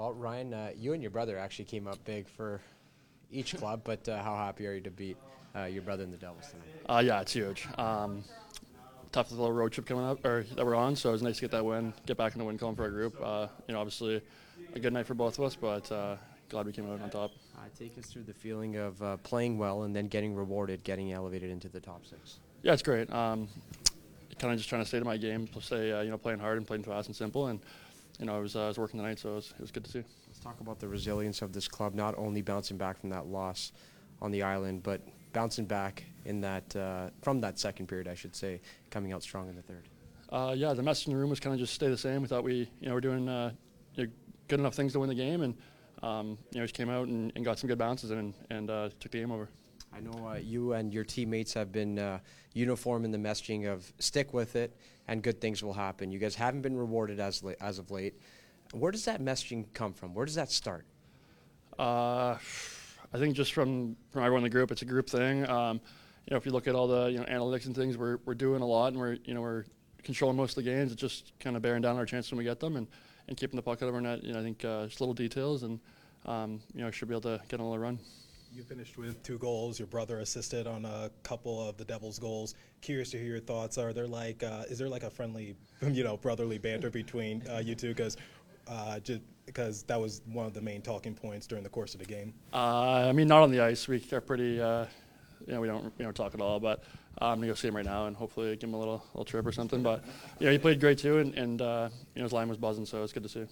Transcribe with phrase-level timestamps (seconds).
[0.00, 2.62] Well, Ryan, uh, you and your brother actually came up big for
[3.30, 5.18] each club, but uh, how happy are you to beat
[5.54, 6.68] uh, your brother in the Devils tonight?
[6.88, 7.68] Uh, yeah, it's huge.
[7.76, 8.24] Um,
[9.12, 10.96] tough little road trip coming up, or that we're on.
[10.96, 12.84] So it was nice to get that win, get back in the win column for
[12.84, 13.14] our group.
[13.22, 14.22] Uh, you know, obviously
[14.74, 16.16] a good night for both of us, but uh,
[16.48, 17.32] glad we came out on top.
[17.54, 21.12] Uh, take us through the feeling of uh, playing well and then getting rewarded, getting
[21.12, 22.38] elevated into the top six.
[22.62, 23.12] Yeah, it's great.
[23.12, 23.48] Um,
[24.38, 26.56] kind of just trying to stay to my game, stay uh, you know playing hard
[26.56, 27.60] and playing fast and simple, and
[28.20, 29.84] you know I was uh, I was working tonight, so it was, it was good
[29.84, 30.04] to see.
[30.28, 33.72] Let's talk about the resilience of this club, not only bouncing back from that loss
[34.20, 35.00] on the island, but
[35.32, 39.48] bouncing back in that uh, from that second period, I should say, coming out strong
[39.48, 39.88] in the third.
[40.28, 42.20] Uh, yeah, the message in the room was kind of just stay the same.
[42.22, 43.52] We thought we, you know, we're doing uh,
[43.94, 44.12] you know,
[44.48, 45.56] good enough things to win the game, and
[46.02, 48.90] um, you know, just came out and, and, got some good bounces and and uh,
[49.00, 49.48] took the game over.
[49.92, 52.20] I know uh, you and your teammates have been uh,
[52.54, 54.76] uniform in the messaging of stick with it
[55.08, 56.12] and good things will happen.
[56.12, 58.14] You guys haven't been rewarded as la- as of late.
[58.72, 60.14] Where does that messaging come from?
[60.14, 60.86] Where does that start?
[61.78, 62.36] Uh,
[63.12, 65.48] I think just from from everyone in the group, it's a group thing.
[65.48, 65.80] Um,
[66.26, 68.34] you know, if you look at all the you know analytics and things, we're we're
[68.34, 69.64] doing a lot, and we're you know we're
[70.04, 70.92] controlling most of the games.
[70.92, 72.86] It's just kind of bearing down our chances when we get them, and,
[73.26, 74.22] and keeping the puck out of our net.
[74.22, 75.80] You know, I think uh, just little details, and
[76.24, 77.98] um, you know should be able to get another run.
[78.52, 79.78] You finished with two goals.
[79.78, 82.56] Your brother assisted on a couple of the Devils' goals.
[82.80, 83.78] Curious to hear your thoughts.
[83.78, 87.58] Are there like, uh, is there like a friendly, you know, brotherly banter between uh,
[87.58, 87.88] you two?
[87.88, 88.16] Because
[88.66, 92.00] uh, just because that was one of the main talking points during the course of
[92.00, 92.34] the game.
[92.52, 93.86] Uh, I mean, not on the ice.
[93.86, 94.86] We are pretty, uh,
[95.46, 96.58] you know, we don't, we don't talk at all.
[96.58, 96.82] But
[97.18, 99.46] I'm gonna go see him right now and hopefully give him a little, little trip
[99.46, 99.82] or something.
[99.82, 100.04] But
[100.40, 102.86] you know, he played great too, and, and uh, you know, his line was buzzing,
[102.86, 103.46] so it's good to see.